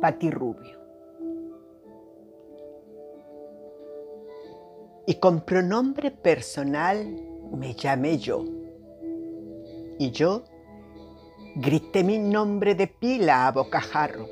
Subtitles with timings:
[0.00, 0.78] Pati Rubio.
[5.06, 7.06] Y con pronombre personal
[7.52, 8.44] me llamé yo.
[9.98, 10.44] Y yo
[11.54, 14.28] grité mi nombre de pila a bocajarro.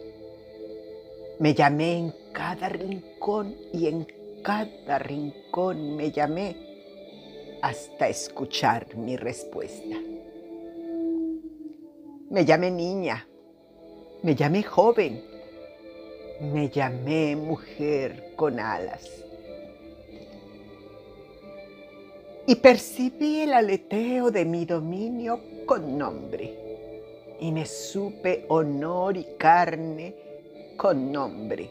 [1.38, 4.06] Me llamé en cada rincón y en
[4.42, 6.56] cada rincón me llamé
[7.62, 9.96] hasta escuchar mi respuesta.
[12.30, 13.26] Me llamé niña,
[14.22, 15.24] me llamé joven,
[16.40, 19.08] me llamé mujer con alas.
[22.46, 26.58] Y percibí el aleteo de mi dominio con nombre.
[27.40, 30.14] Y me supe honor y carne
[30.76, 31.70] con nombre.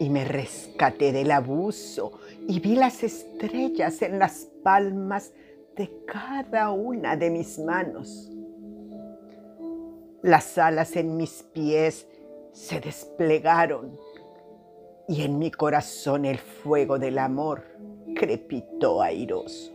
[0.00, 2.12] Y me rescaté del abuso
[2.46, 5.32] y vi las estrellas en las palmas
[5.76, 8.30] de cada una de mis manos
[10.22, 12.06] las alas en mis pies
[12.52, 13.98] se desplegaron
[15.08, 17.64] y en mi corazón el fuego del amor
[18.14, 19.72] crepitó airoso.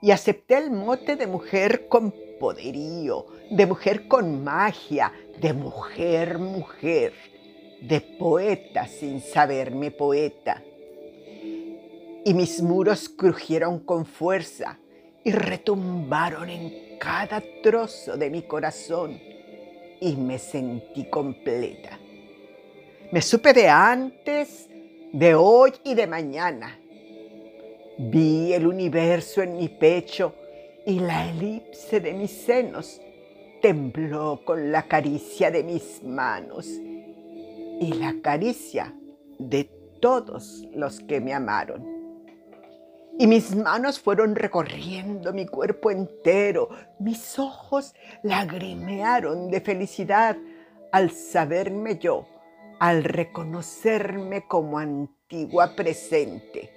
[0.00, 7.12] Y acepté el mote de mujer con poderío, de mujer con magia, de mujer, mujer,
[7.80, 10.62] de poeta sin saberme poeta.
[12.24, 14.78] Y mis muros crujieron con fuerza
[15.22, 19.18] y retumbaron en cada trozo de mi corazón
[20.04, 21.98] y me sentí completa.
[23.10, 24.68] Me supe de antes,
[25.12, 26.78] de hoy y de mañana.
[27.96, 30.34] Vi el universo en mi pecho
[30.84, 33.00] y la elipse de mis senos
[33.62, 38.94] tembló con la caricia de mis manos y la caricia
[39.38, 41.93] de todos los que me amaron
[43.18, 46.68] y mis manos fueron recorriendo mi cuerpo entero.
[46.98, 50.36] Mis ojos lagrimearon de felicidad
[50.90, 52.26] al saberme yo,
[52.80, 56.70] al reconocerme como antigua presente.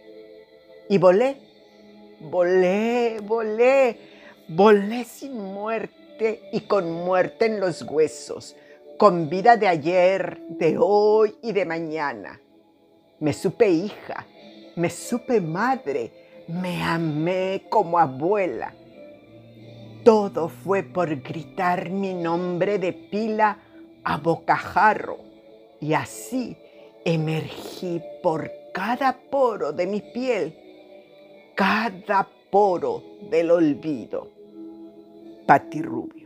[0.90, 1.38] Y volé,
[2.20, 4.00] volé, volé,
[4.48, 8.56] volé sin muerte y con muerte en los huesos,
[8.98, 12.40] con vida de ayer, de hoy y de mañana.
[13.20, 14.26] Me supe hija,
[14.76, 18.74] me supe madre, me amé como abuela.
[20.04, 23.60] Todo fue por gritar mi nombre de pila
[24.04, 25.18] a bocajarro
[25.82, 26.56] y así
[27.04, 30.56] emergí por cada poro de mi piel,
[31.56, 34.30] cada poro del olvido.
[35.82, 36.17] Rubio.